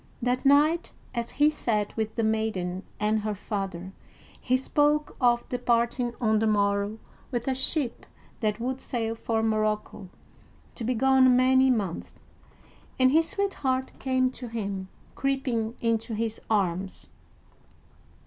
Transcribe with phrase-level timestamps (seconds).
[0.19, 3.93] That night, as he sat with the maiden and her father,
[4.39, 6.97] he spoke of departing on the morrow
[7.29, 8.07] with a ship
[8.39, 10.09] that would sail for Morocco
[10.73, 12.15] to be gone many months,
[12.97, 17.05] and his sweetheart came to him, creeping into his arms.